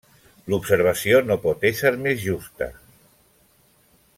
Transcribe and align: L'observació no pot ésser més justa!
L'observació 0.53 1.19
no 1.27 1.37
pot 1.43 1.67
ésser 1.71 1.91
més 2.07 2.19
justa! 2.25 2.71